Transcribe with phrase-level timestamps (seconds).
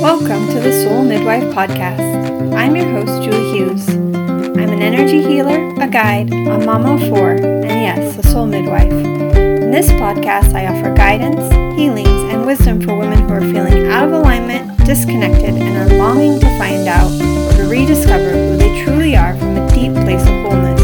[0.00, 2.54] Welcome to the Soul Midwife Podcast.
[2.54, 3.88] I'm your host, Julie Hughes.
[3.88, 8.92] I'm an energy healer, a guide, a mama of four, and yes, a soul midwife.
[8.92, 14.06] In this podcast, I offer guidance, healings, and wisdom for women who are feeling out
[14.06, 19.16] of alignment, disconnected, and are longing to find out or to rediscover who they truly
[19.16, 20.80] are from a deep place of wholeness.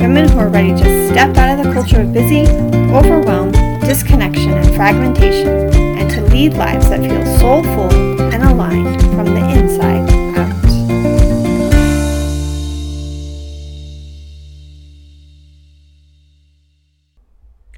[0.00, 2.46] Women who are ready to step out of the culture of busy,
[2.94, 7.92] overwhelmed, disconnection, and fragmentation, to lead lives that feel soulful
[8.32, 10.54] and aligned from the inside out.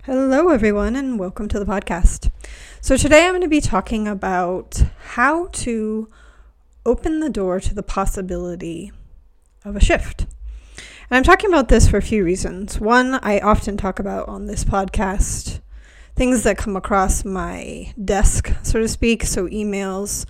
[0.04, 2.30] Hello, everyone, and welcome to the podcast.
[2.80, 4.84] So, today I'm going to be talking about
[5.14, 6.08] how to
[6.86, 8.92] open the door to the possibility
[9.64, 10.26] of a shift.
[11.10, 12.78] And I'm talking about this for a few reasons.
[12.78, 15.60] One, I often talk about on this podcast
[16.20, 20.26] things that come across my desk, so to speak, so emails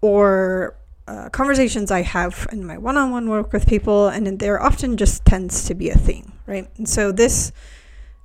[0.00, 0.76] or
[1.08, 4.96] uh, conversations I have in my one on one work with people, and there often
[4.96, 6.68] just tends to be a theme, right?
[6.76, 7.50] And so this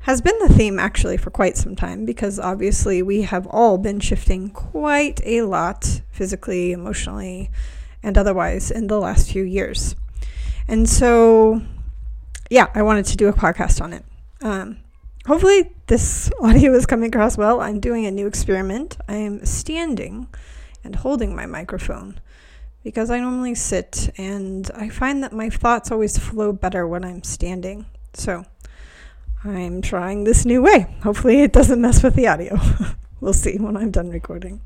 [0.01, 3.99] has been the theme actually for quite some time because obviously we have all been
[3.99, 7.49] shifting quite a lot physically, emotionally,
[8.03, 9.95] and otherwise in the last few years.
[10.67, 11.63] And so,
[12.51, 14.05] yeah, I wanted to do a podcast on it.
[14.43, 14.77] Um,
[15.25, 17.61] hopefully, this audio is coming across well.
[17.61, 18.97] I'm doing a new experiment.
[19.07, 20.27] I am standing
[20.83, 22.19] and holding my microphone
[22.83, 27.23] because I normally sit and I find that my thoughts always flow better when I'm
[27.23, 27.85] standing.
[28.13, 28.45] So
[29.43, 30.95] I'm trying this new way.
[31.03, 32.57] Hopefully, it doesn't mess with the audio.
[33.21, 34.61] we'll see when I'm done recording.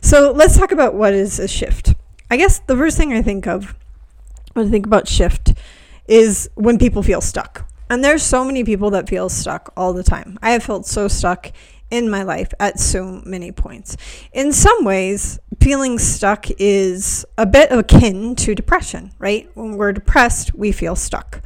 [0.00, 1.94] So let's talk about what is a shift.
[2.30, 3.74] I guess the first thing I think of
[4.52, 5.54] when I think about shift
[6.06, 7.68] is when people feel stuck.
[7.94, 10.36] And there's so many people that feel stuck all the time.
[10.42, 11.52] I have felt so stuck
[11.92, 13.96] in my life at so many points.
[14.32, 19.48] In some ways, feeling stuck is a bit akin to depression, right?
[19.54, 21.40] When we're depressed, we feel stuck.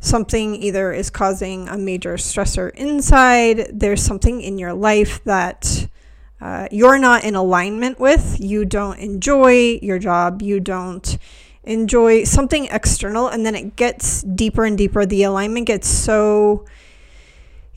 [0.00, 5.86] Something either is causing a major stressor inside, there's something in your life that
[6.40, 11.18] uh, you're not in alignment with, you don't enjoy your job, you don't
[11.68, 15.04] enjoy something external, and then it gets deeper and deeper.
[15.04, 16.64] The alignment gets so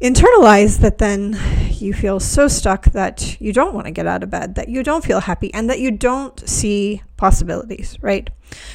[0.01, 1.37] internalized that then
[1.73, 4.81] you feel so stuck that you don't want to get out of bed, that you
[4.81, 8.29] don't feel happy, and that you don't see possibilities, right?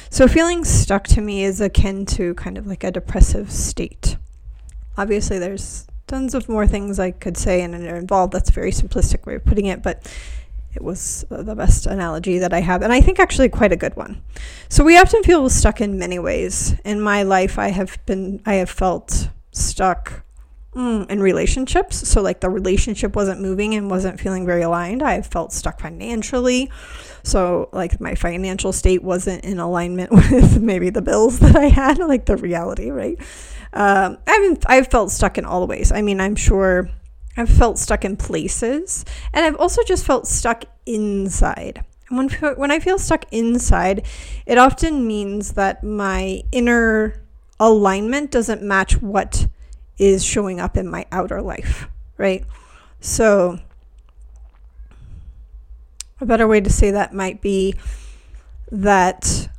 [0.09, 4.17] So, feeling stuck to me is akin to kind of like a depressive state.
[4.97, 8.33] Obviously, there's tons of more things I could say and are involved.
[8.33, 10.07] That's a very simplistic way of putting it, but
[10.77, 13.95] it was the best analogy that I have, and I think actually quite a good
[13.95, 14.21] one.
[14.69, 16.75] So, we often feel stuck in many ways.
[16.85, 20.23] In my life, I have been, I have felt stuck
[20.75, 22.07] mm, in relationships.
[22.07, 25.01] So, like, the relationship wasn't moving and wasn't feeling very aligned.
[25.01, 26.71] I felt stuck financially.
[27.23, 31.97] So, like, my financial state wasn't in alignment with maybe the bills that I had,
[31.97, 33.17] like the reality, right?
[33.73, 35.91] Um, I've, I've felt stuck in all the ways.
[35.91, 36.87] I mean, I'm sure
[37.37, 41.85] I've felt stuck in places, and I've also just felt stuck inside.
[42.09, 44.05] And when, when I feel stuck inside,
[44.45, 47.21] it often means that my inner
[47.59, 49.47] alignment doesn't match what
[49.97, 51.87] is showing up in my outer life,
[52.17, 52.43] right?
[52.99, 53.59] So,
[56.19, 57.75] a better way to say that might be
[58.71, 59.49] that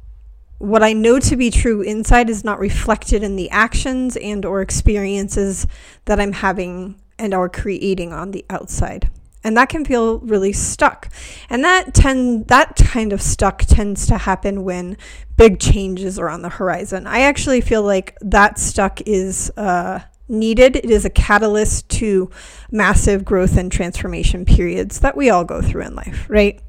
[0.58, 4.60] what I know to be true inside is not reflected in the actions and or
[4.60, 5.68] experiences
[6.06, 9.10] that I'm having and are creating on the outside.
[9.44, 11.08] And that can feel really stuck.
[11.48, 14.96] And that tend that kind of stuck tends to happen when
[15.36, 17.06] big changes are on the horizon.
[17.06, 20.76] I actually feel like that stuck is uh, needed.
[20.76, 22.30] It is a catalyst to
[22.70, 26.60] massive growth and transformation periods that we all go through in life, right?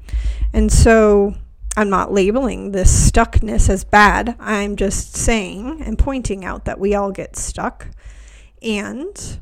[0.52, 1.34] And so
[1.76, 4.36] I'm not labeling this stuckness as bad.
[4.40, 7.88] I'm just saying and pointing out that we all get stuck.
[8.62, 9.40] And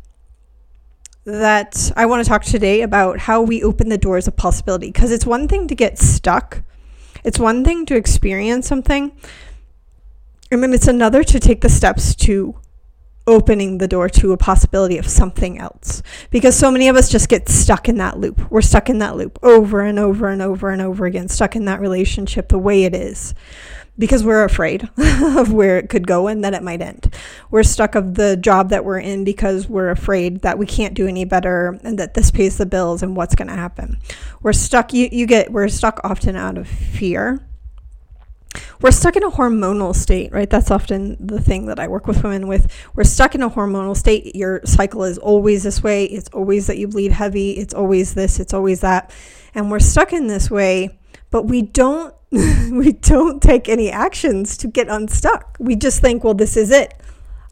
[1.28, 4.90] that I want to talk today about how we open the doors of possibility.
[4.90, 6.62] Because it's one thing to get stuck,
[7.22, 9.12] it's one thing to experience something,
[10.50, 12.58] and then it's another to take the steps to
[13.28, 16.02] opening the door to a possibility of something else.
[16.30, 18.50] Because so many of us just get stuck in that loop.
[18.50, 21.66] We're stuck in that loop over and over and over and over again, stuck in
[21.66, 23.34] that relationship the way it is.
[23.98, 27.14] Because we're afraid of where it could go and that it might end.
[27.50, 31.06] We're stuck of the job that we're in because we're afraid that we can't do
[31.06, 33.98] any better and that this pays the bills and what's going to happen.
[34.40, 37.47] We're stuck you you get we're stuck often out of fear
[38.80, 40.48] we're stuck in a hormonal state, right?
[40.48, 42.72] That's often the thing that I work with women with.
[42.94, 44.34] We're stuck in a hormonal state.
[44.34, 46.04] Your cycle is always this way.
[46.04, 47.52] It's always that you bleed heavy.
[47.52, 48.40] It's always this.
[48.40, 49.12] It's always that.
[49.54, 50.98] And we're stuck in this way
[51.30, 55.56] but we don't we don't take any actions to get unstuck.
[55.58, 56.92] We just think, well, this is it.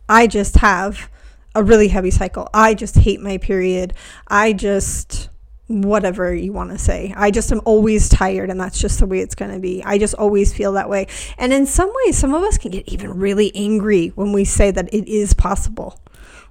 [0.09, 1.11] I just have
[1.55, 2.49] a really heavy cycle.
[2.53, 3.95] I just hate my period.
[4.29, 5.31] I just
[5.69, 7.13] whatever you want to say.
[7.17, 9.83] I just am always tired and that's just the way it's going to be.
[9.85, 11.09] I just always feel that way.
[11.39, 14.71] And in some ways some of us can get even really angry when we say
[14.71, 15.99] that it is possible.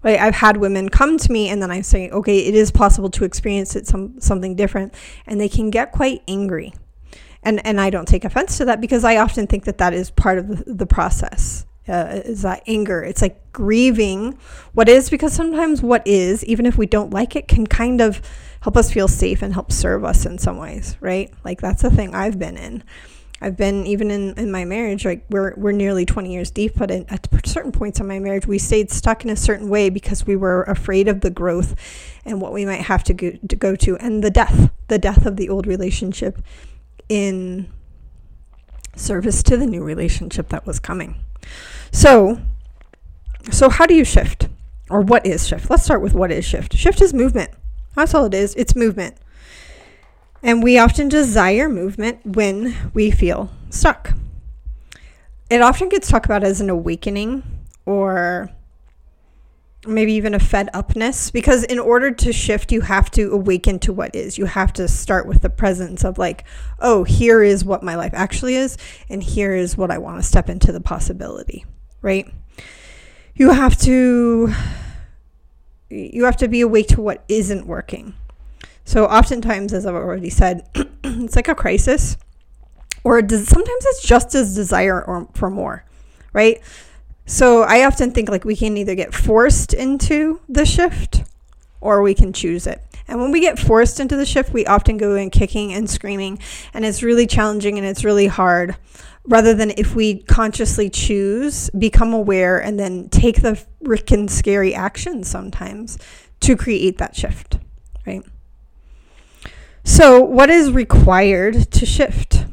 [0.03, 0.19] Right?
[0.19, 3.23] I've had women come to me and then I say, "Okay, it is possible to
[3.23, 4.93] experience it some something different."
[5.25, 6.73] And they can get quite angry.
[7.41, 10.11] And and I don't take offense to that because I often think that that is
[10.11, 13.03] part of the, the process uh, is that anger.
[13.03, 14.37] It's like grieving
[14.73, 18.21] what is because sometimes what is, even if we don't like it, can kind of
[18.65, 21.31] help us feel safe and help serve us in some ways, right?
[21.43, 22.83] Like that's a thing I've been in.
[23.39, 26.89] I've been even in, in my marriage, like we're we're nearly 20 years deep, but
[26.89, 30.25] in, at certain points in my marriage, we stayed stuck in a certain way because
[30.25, 31.75] we were afraid of the growth
[32.25, 35.27] and what we might have to go to, go to and the death, the death
[35.27, 36.41] of the old relationship
[37.07, 37.71] in
[38.95, 41.23] service to the new relationship that was coming.
[41.91, 42.41] So,
[43.51, 44.47] so how do you shift?
[44.89, 45.69] Or what is shift?
[45.69, 46.75] Let's start with what is shift.
[46.75, 47.51] Shift is movement.
[47.95, 48.53] That's all it is.
[48.55, 49.15] It's movement.
[50.43, 54.13] And we often desire movement when we feel stuck.
[55.49, 57.43] It often gets talked about as an awakening
[57.85, 58.51] or
[59.87, 63.93] maybe even a fed upness because in order to shift you have to awaken to
[63.93, 66.43] what is you have to start with the presence of like
[66.79, 70.23] oh here is what my life actually is and here is what i want to
[70.23, 71.63] step into the possibility
[72.05, 72.31] right?
[73.33, 74.53] You have to
[75.89, 78.13] you have to be awake to what isn't working.
[78.83, 80.67] So oftentimes as I've already said,
[81.03, 82.17] it's like a crisis
[83.03, 85.85] or does, sometimes it's just as desire or for more,
[86.33, 86.61] right?
[87.25, 91.23] So I often think like we can either get forced into the shift
[91.81, 92.81] or we can choose it.
[93.07, 96.39] And when we get forced into the shift, we often go in kicking and screaming,
[96.73, 98.75] and it's really challenging and it's really hard
[99.27, 105.23] rather than if we consciously choose, become aware, and then take the freaking scary action
[105.23, 105.97] sometimes
[106.41, 107.57] to create that shift,
[108.05, 108.23] right?
[109.83, 112.45] So, what is required to shift?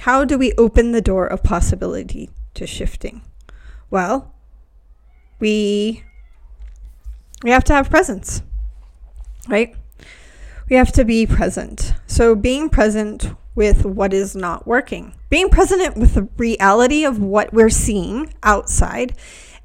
[0.00, 3.22] How do we open the door of possibility to shifting?
[3.90, 4.32] Well,
[5.40, 6.04] we
[7.42, 8.42] we have to have presence,
[9.48, 9.74] right?
[10.68, 11.94] We have to be present.
[12.06, 15.14] So, being present with what is not working.
[15.30, 19.16] Being present with the reality of what we're seeing outside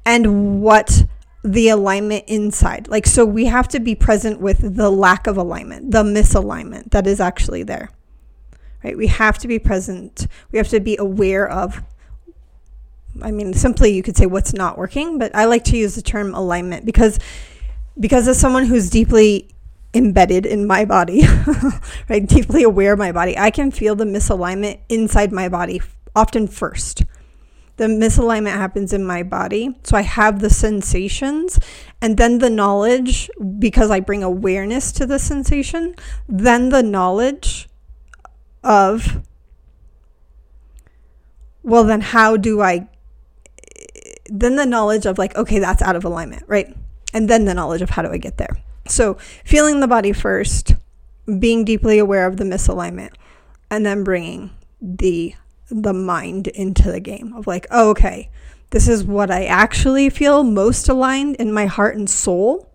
[0.04, 1.04] and what
[1.42, 2.88] the alignment inside.
[2.88, 7.06] Like, so we have to be present with the lack of alignment, the misalignment that
[7.06, 7.90] is actually there.
[8.84, 8.96] Right?
[8.96, 10.26] We have to be present.
[10.52, 11.82] We have to be aware of
[13.22, 16.02] I mean, simply you could say what's not working, but I like to use the
[16.02, 17.18] term alignment because
[17.98, 19.48] because as someone who's deeply
[19.94, 21.22] embedded in my body,
[22.08, 22.26] right?
[22.26, 23.36] Deeply aware of my body.
[23.36, 25.80] I can feel the misalignment inside my body
[26.14, 27.04] often first.
[27.76, 29.74] The misalignment happens in my body.
[29.84, 31.58] So I have the sensations
[32.02, 35.94] and then the knowledge because I bring awareness to the sensation,
[36.28, 37.68] then the knowledge
[38.62, 39.22] of
[41.62, 42.86] well then how do I
[44.26, 46.76] then the knowledge of like okay that's out of alignment, right?
[47.14, 48.62] And then the knowledge of how do I get there.
[48.86, 50.74] So, feeling the body first,
[51.38, 53.14] being deeply aware of the misalignment,
[53.70, 54.50] and then bringing
[54.80, 55.34] the
[55.70, 58.30] the mind into the game of like, oh, okay,
[58.70, 62.68] this is what I actually feel most aligned in my heart and soul.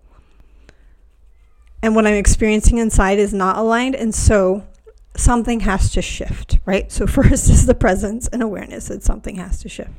[1.82, 3.96] And what I'm experiencing inside is not aligned.
[3.96, 4.66] And so
[5.16, 6.92] something has to shift, right?
[6.92, 9.92] So, first is the presence and awareness that something has to shift.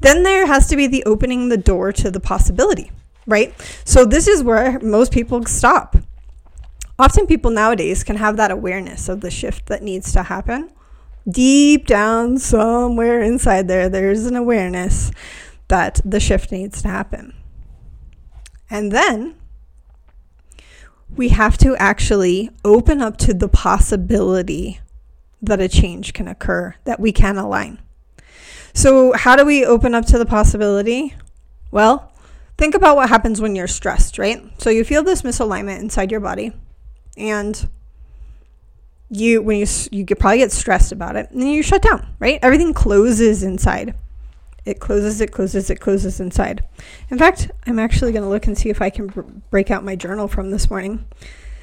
[0.00, 2.90] Then there has to be the opening the door to the possibility,
[3.26, 3.54] right?
[3.84, 5.96] So this is where most people stop.
[6.98, 10.70] Often people nowadays can have that awareness of the shift that needs to happen.
[11.28, 15.10] Deep down somewhere inside there there's an awareness
[15.68, 17.34] that the shift needs to happen.
[18.70, 19.36] And then
[21.14, 24.80] we have to actually open up to the possibility
[25.42, 27.80] that a change can occur, that we can align.
[28.72, 31.14] So, how do we open up to the possibility?
[31.70, 32.12] Well,
[32.56, 34.42] think about what happens when you're stressed, right?
[34.58, 36.52] So you feel this misalignment inside your body
[37.16, 37.68] and
[39.08, 42.14] you when you you could probably get stressed about it and then you shut down,
[42.18, 42.38] right?
[42.42, 43.94] Everything closes inside.
[44.64, 46.64] It closes, it closes, it closes inside.
[47.08, 49.84] In fact, I'm actually going to look and see if I can br- break out
[49.84, 51.04] my journal from this morning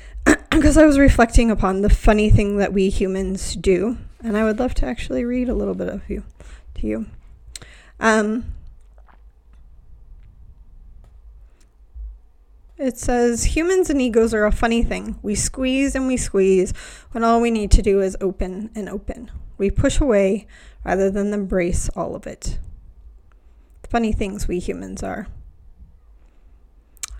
[0.49, 4.57] because I was reflecting upon the funny thing that we humans do, and I would
[4.57, 6.23] love to actually read a little bit of you
[6.75, 7.05] to you.
[7.99, 8.45] Um,
[12.77, 15.19] It says humans and egos are a funny thing.
[15.21, 16.73] We squeeze and we squeeze
[17.11, 19.31] when all we need to do is open and open.
[19.57, 20.47] We push away
[20.83, 22.57] rather than embrace all of it.
[23.87, 25.27] Funny things we humans are.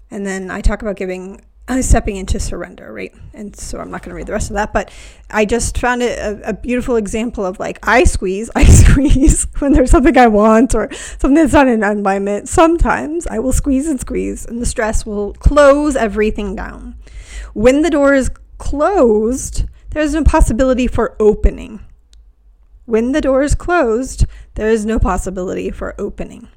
[0.10, 3.14] And then I talk about giving uh, stepping into surrender, right?
[3.34, 4.92] And so I'm not going to read the rest of that, but
[5.30, 9.72] I just found it a, a, beautiful example of like I squeeze, I squeeze when
[9.72, 12.50] there's something I want or something that's not in alignment.
[12.50, 16.96] Sometimes I will squeeze and squeeze, and the stress will close everything down.
[17.54, 21.80] When the door is closed, there's no possibility for opening.
[22.86, 24.26] When the door is closed,
[24.56, 26.50] there is no possibility for opening.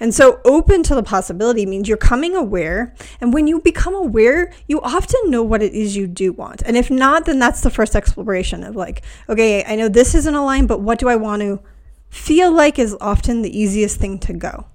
[0.00, 2.94] And so, open to the possibility means you're coming aware.
[3.20, 6.62] And when you become aware, you often know what it is you do want.
[6.64, 10.34] And if not, then that's the first exploration of like, okay, I know this isn't
[10.34, 11.60] aligned, but what do I want to
[12.08, 14.66] feel like is often the easiest thing to go.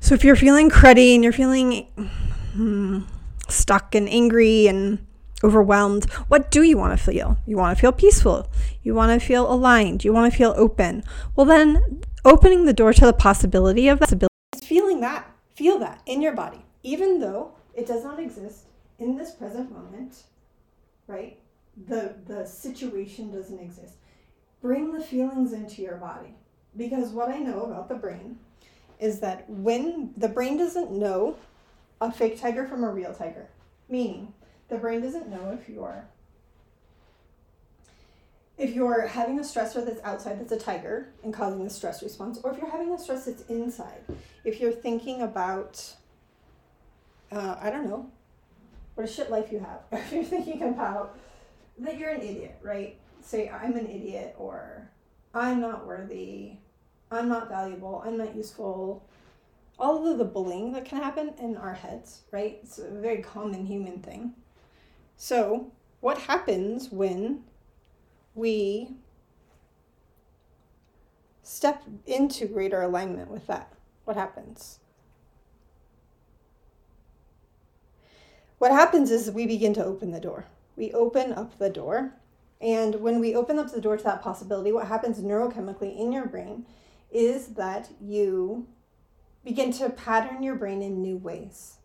[0.00, 1.86] So, if you're feeling cruddy and you're feeling
[2.54, 3.00] hmm,
[3.48, 5.06] stuck and angry and
[5.42, 7.38] overwhelmed, what do you want to feel?
[7.46, 8.48] You want to feel peaceful.
[8.82, 10.04] You want to feel aligned.
[10.04, 11.04] You want to feel open.
[11.36, 14.28] Well, then opening the door to the possibility of that.
[14.62, 18.66] Feeling that, feel that in your body, even though it does not exist
[18.98, 20.22] in this present moment,
[21.06, 21.38] right?
[21.88, 23.94] The, the situation doesn't exist.
[24.60, 26.34] Bring the feelings into your body.
[26.76, 28.38] Because what I know about the brain
[28.98, 31.36] is that when the brain doesn't know
[32.00, 33.48] a fake tiger from a real tiger,
[33.88, 34.32] meaning
[34.72, 36.06] the brain doesn't know if you're
[38.56, 42.40] if you're having a stressor that's outside that's a tiger and causing the stress response
[42.42, 44.00] or if you're having a stress that's inside.
[44.44, 45.94] If you're thinking about
[47.30, 48.10] uh, i don't know
[48.94, 49.80] what a shit life you have.
[49.92, 51.18] If you're thinking about
[51.78, 52.96] that you're an idiot right?
[53.20, 54.90] Say i'm an idiot or
[55.34, 56.52] i'm not worthy
[57.10, 59.06] i'm not valuable i'm not useful.
[59.78, 62.58] All of the bullying that can happen in our heads right?
[62.62, 64.34] It's a very common human thing
[65.16, 67.44] so, what happens when
[68.34, 68.90] we
[71.42, 73.72] step into greater alignment with that?
[74.04, 74.80] What happens?
[78.58, 80.46] What happens is we begin to open the door.
[80.76, 82.14] We open up the door.
[82.60, 86.26] And when we open up the door to that possibility, what happens neurochemically in your
[86.26, 86.66] brain
[87.10, 88.66] is that you
[89.44, 91.78] begin to pattern your brain in new ways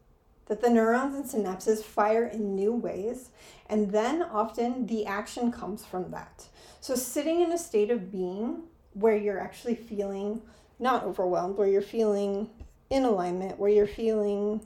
[0.47, 3.29] that the neurons and synapses fire in new ways,
[3.69, 6.47] and then often the action comes from that.
[6.79, 8.63] So, sitting in a state of being
[8.93, 10.41] where you're actually feeling
[10.79, 12.49] not overwhelmed, where you're feeling
[12.89, 14.65] in alignment, where you're feeling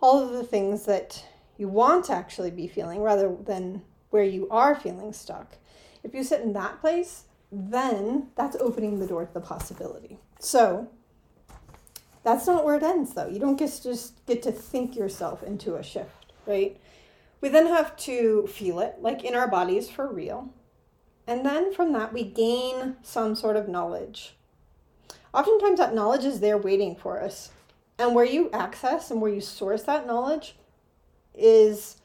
[0.00, 1.24] all of the things that
[1.56, 5.56] you want to actually be feeling rather than where you are feeling stuck.
[6.02, 10.18] If you sit in that place, then that's opening the door to the possibility.
[10.40, 10.88] So,
[12.24, 13.28] that's not where it ends, though.
[13.28, 16.80] You don't just, just get to think yourself into a shift, right?
[17.40, 20.48] We then have to feel it, like in our bodies for real.
[21.26, 24.34] And then from that, we gain some sort of knowledge.
[25.34, 27.50] Oftentimes, that knowledge is there waiting for us.
[27.98, 30.56] And where you access and where you source that knowledge
[31.34, 31.98] is,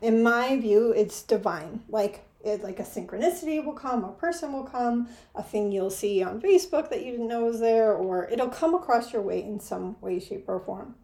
[0.00, 1.82] in my view, it's divine.
[1.88, 6.22] Like it like a synchronicity will come, a person will come, a thing you'll see
[6.22, 9.60] on Facebook that you didn't know was there, or it'll come across your way in
[9.60, 10.94] some way, shape, or form.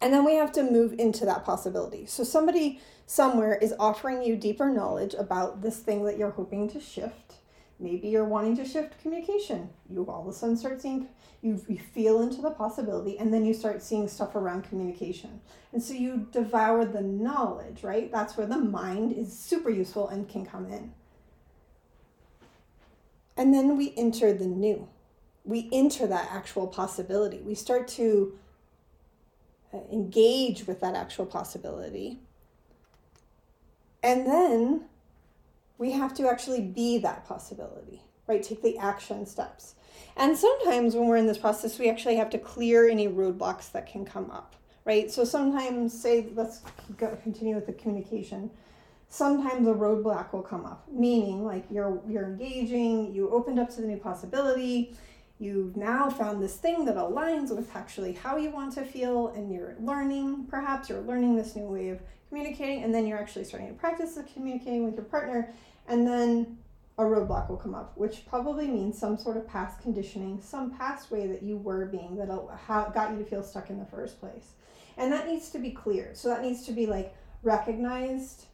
[0.00, 2.06] And then we have to move into that possibility.
[2.06, 6.80] So somebody somewhere is offering you deeper knowledge about this thing that you're hoping to
[6.80, 7.34] shift.
[7.80, 9.70] Maybe you're wanting to shift communication.
[9.88, 11.08] You all of a sudden start seeing
[11.42, 15.40] you, you feel into the possibility and then you start seeing stuff around communication.
[15.72, 18.10] And so you devour the knowledge right?
[18.10, 20.92] That's where the mind is super useful and can come in.
[23.36, 24.88] And then we enter the new.
[25.44, 27.38] We enter that actual possibility.
[27.38, 28.36] We start to
[29.72, 32.18] uh, engage with that actual possibility.
[34.02, 34.84] And then
[35.78, 39.74] we have to actually be that possibility right take the action steps
[40.18, 43.86] and sometimes when we're in this process, we actually have to clear any roadblocks that
[43.86, 45.08] can come up, right?
[45.10, 46.62] So sometimes, say, let's
[46.96, 48.50] go, continue with the communication.
[49.08, 53.80] Sometimes a roadblock will come up, meaning like you're you're engaging, you opened up to
[53.80, 54.92] the new possibility,
[55.38, 59.52] you've now found this thing that aligns with actually how you want to feel, and
[59.52, 60.46] you're learning.
[60.50, 64.18] Perhaps you're learning this new way of communicating, and then you're actually starting to practice
[64.34, 65.52] communicating with your partner,
[65.86, 66.58] and then
[66.98, 71.10] a roadblock will come up, which probably means some sort of past conditioning, some past
[71.10, 74.54] way that you were being that got you to feel stuck in the first place.
[74.96, 76.10] And that needs to be clear.
[76.14, 78.46] So that needs to be like recognized.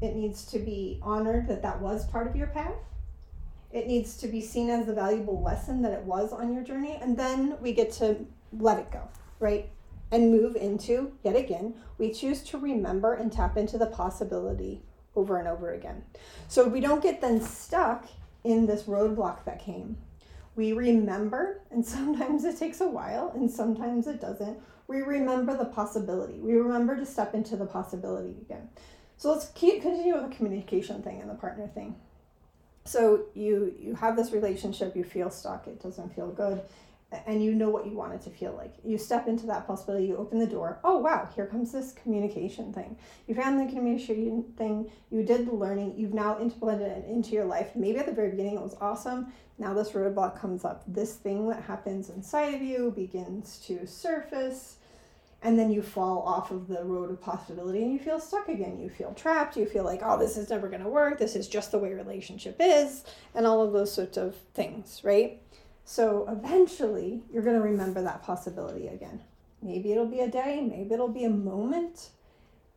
[0.00, 2.76] It needs to be honored that that was part of your path.
[3.72, 6.98] It needs to be seen as the valuable lesson that it was on your journey.
[7.02, 9.08] And then we get to let it go,
[9.40, 9.70] right?
[10.10, 14.82] And move into, yet again, we choose to remember and tap into the possibility
[15.14, 16.02] over and over again.
[16.46, 18.06] So we don't get then stuck
[18.44, 19.98] in this roadblock that came.
[20.56, 24.58] We remember, and sometimes it takes a while, and sometimes it doesn't.
[24.86, 26.40] We remember the possibility.
[26.40, 28.68] We remember to step into the possibility again.
[29.18, 31.96] So let's keep continue with the communication thing and the partner thing.
[32.84, 36.62] So you you have this relationship, you feel stuck, it doesn't feel good,
[37.26, 38.74] and you know what you want it to feel like.
[38.84, 40.78] You step into that possibility, you open the door.
[40.84, 42.96] Oh wow, here comes this communication thing.
[43.26, 47.46] You found the communication thing, you did the learning, you've now implemented it into your
[47.46, 47.70] life.
[47.74, 49.32] Maybe at the very beginning it was awesome.
[49.58, 50.84] Now this roadblock comes up.
[50.86, 54.76] This thing that happens inside of you begins to surface
[55.42, 58.78] and then you fall off of the road of possibility and you feel stuck again
[58.78, 61.48] you feel trapped you feel like oh this is never going to work this is
[61.48, 65.40] just the way relationship is and all of those sorts of things right
[65.88, 69.20] so eventually you're going to remember that possibility again
[69.62, 72.10] maybe it'll be a day maybe it'll be a moment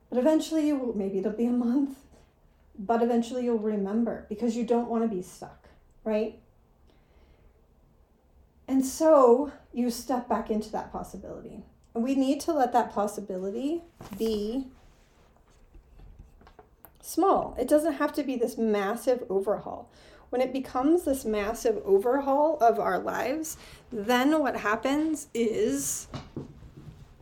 [0.09, 1.97] but eventually you will maybe it'll be a month
[2.79, 5.67] but eventually you'll remember because you don't want to be stuck
[6.05, 6.39] right
[8.65, 11.63] and so you step back into that possibility
[11.93, 13.81] And we need to let that possibility
[14.17, 14.67] be
[17.01, 17.55] small.
[17.59, 19.89] It doesn't have to be this massive overhaul.
[20.31, 23.57] When it becomes this massive overhaul of our lives,
[23.91, 26.07] then what happens is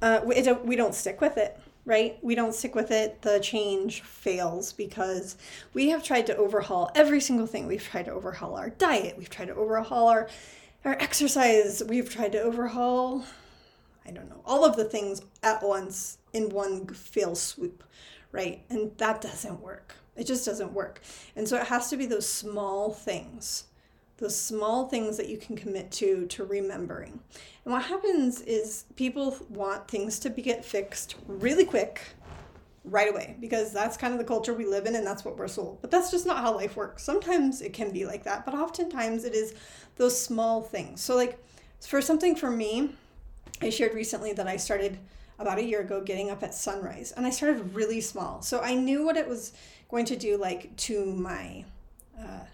[0.02, 2.20] uh, we, we don't stick with it, right?
[2.22, 3.24] We don't stick with it.
[3.24, 5.38] The change fails because
[5.74, 7.66] we have tried to overhaul every single thing.
[7.66, 10.30] We've tried to overhaul our diet, we've tried to overhaul our,
[10.86, 13.26] our exercise, we've tried to overhaul
[14.10, 17.84] I don't know, all of the things at once in one fail swoop,
[18.32, 18.64] right?
[18.70, 19.94] And that doesn't work.
[20.20, 21.02] It just doesn't work.
[21.36, 23.64] And so it has to be those small things,
[24.18, 27.20] those small things that you can commit to, to remembering.
[27.64, 32.02] And what happens is people want things to be, get fixed really quick,
[32.84, 35.48] right away, because that's kind of the culture we live in and that's what we're
[35.48, 35.80] sold.
[35.82, 37.04] But that's just not how life works.
[37.04, 39.54] Sometimes it can be like that, but oftentimes it is
[39.96, 41.02] those small things.
[41.02, 41.42] So, like,
[41.80, 42.96] for something for me,
[43.62, 44.98] I shared recently that I started
[45.40, 48.42] about a year ago getting up at sunrise and I started really small.
[48.42, 49.54] So I knew what it was
[49.90, 51.66] going to do like to my
[52.20, 52.46] uh,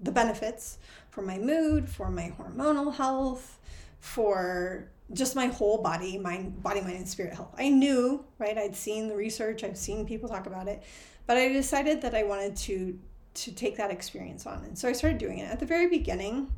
[0.00, 0.78] the benefits
[1.10, 3.58] for my mood, for my hormonal health,
[4.00, 7.54] for just my whole body, mind, body, mind, and spirit health.
[7.58, 8.56] I knew, right?
[8.56, 10.82] I'd seen the research, I've seen people talk about it,
[11.26, 12.98] but I decided that I wanted to
[13.34, 15.50] to take that experience on, and so I started doing it.
[15.50, 16.52] At the very beginning,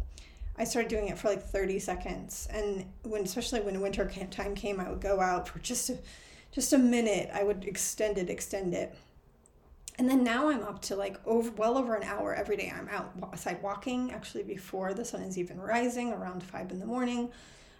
[0.56, 2.46] I started doing it for like 30 seconds.
[2.50, 5.98] And when, especially when winter time came, I would go out for just a,
[6.52, 7.30] just a minute.
[7.32, 8.94] I would extend it, extend it.
[9.96, 12.72] And then now I'm up to like over, well over an hour every day.
[12.74, 17.30] I'm outside walking actually before the sun is even rising around five in the morning.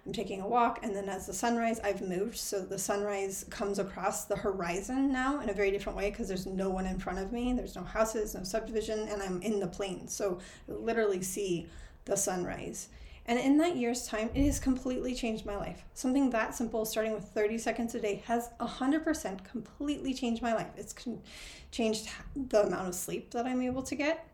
[0.06, 2.36] I'm taking a walk, and then as the sunrise, I've moved.
[2.36, 6.44] So the sunrise comes across the horizon now in a very different way because there's
[6.44, 7.54] no one in front of me.
[7.54, 10.12] There's no houses, no subdivision, and I'm in the plains.
[10.12, 11.66] So I literally see
[12.04, 12.88] the sunrise.
[13.26, 15.84] And in that year's time, it has completely changed my life.
[15.94, 20.70] Something that simple, starting with 30 seconds a day, has 100% completely changed my life.
[20.76, 21.22] It's con-
[21.70, 24.28] changed the amount of sleep that I'm able to get.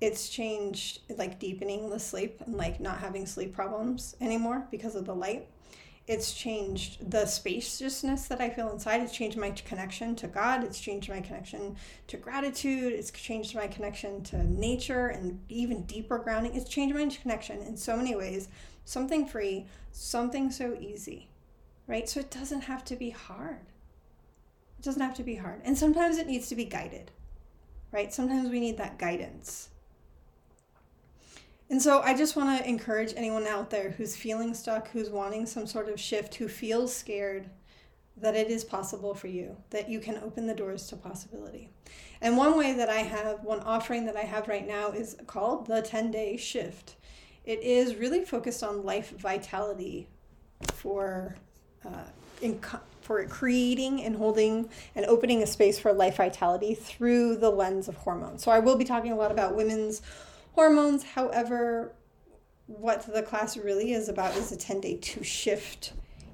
[0.00, 5.04] It's changed, like, deepening the sleep and, like, not having sleep problems anymore because of
[5.04, 5.48] the light
[6.08, 9.02] it's changed the spaciousness that I feel inside.
[9.02, 10.64] It's changed my connection to God.
[10.64, 12.94] It's changed my connection to gratitude.
[12.94, 16.54] It's changed my connection to nature and even deeper grounding.
[16.54, 18.48] It's changed my connection in so many ways.
[18.86, 21.28] Something free, something so easy,
[21.86, 22.08] right?
[22.08, 23.66] So it doesn't have to be hard.
[24.78, 25.60] It doesn't have to be hard.
[25.62, 27.10] And sometimes it needs to be guided,
[27.92, 28.14] right?
[28.14, 29.68] Sometimes we need that guidance.
[31.70, 35.44] And so I just want to encourage anyone out there who's feeling stuck, who's wanting
[35.46, 37.50] some sort of shift, who feels scared,
[38.16, 41.70] that it is possible for you, that you can open the doors to possibility.
[42.20, 45.66] And one way that I have, one offering that I have right now is called
[45.66, 46.96] the 10 day shift.
[47.44, 50.08] It is really focused on life vitality
[50.72, 51.36] for.
[51.84, 52.04] Uh,
[52.40, 52.60] in,
[53.00, 57.96] for creating and holding and opening a space for life vitality through the lens of
[57.96, 58.44] hormones.
[58.44, 60.02] So I will be talking a lot about women's
[60.58, 61.04] hormones.
[61.04, 61.92] However,
[62.66, 65.92] what the class really is about is a 10 day to shift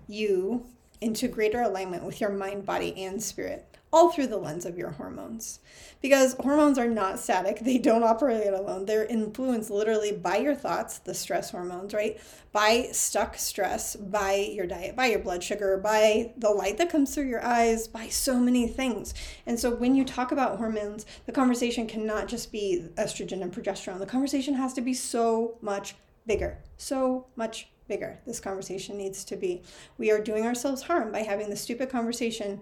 [0.09, 0.65] you
[1.05, 4.91] into greater alignment with your mind, body, and spirit all through the lens of your
[4.91, 5.61] hormones.
[6.03, 8.87] Because hormones are not static, they don't operate alone.
[8.87, 12.21] They're influenced literally by your thoughts, the stress hormones, right?
[12.51, 17.15] By stuck stress, by your diet, by your blood sugar, by the light that comes
[17.15, 19.15] through your eyes, by so many things.
[19.47, 24.01] And so when you talk about hormones, the conversation cannot just be estrogen and progesterone.
[24.01, 25.95] The conversation has to be so much
[26.27, 28.19] bigger, so much bigger.
[28.27, 29.63] This conversation needs to be.
[29.99, 32.61] We are doing ourselves harm by having the stupid conversation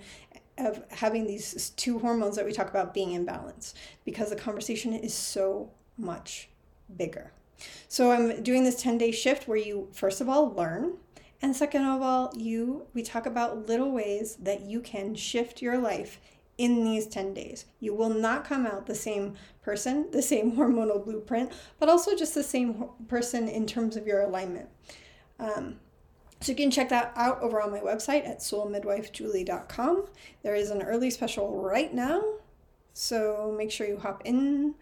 [0.58, 4.92] of having these two hormones that we talk about being in balance because the conversation
[4.92, 6.48] is so much
[6.96, 7.32] bigger.
[7.88, 10.94] So I'm doing this 10 day shift where you, first of all, learn.
[11.40, 15.78] And second of all, you, we talk about little ways that you can shift your
[15.78, 16.20] life
[16.58, 17.64] in these 10 days.
[17.80, 22.34] You will not come out the same person, the same hormonal blueprint, but also just
[22.34, 24.68] the same person in terms of your alignment.
[25.42, 25.76] Um,
[26.40, 30.06] so you can check that out over on my website at soulmidwifejulie.com.
[30.42, 32.22] There is an early special right now,
[32.94, 34.74] so make sure you hop in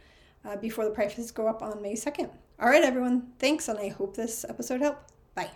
[0.44, 2.30] uh, before the prices go up on May 2nd.
[2.60, 5.12] All right, everyone, thanks, and I hope this episode helped.
[5.34, 5.50] Bye.